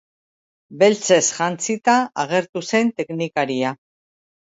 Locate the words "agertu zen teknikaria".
2.27-3.79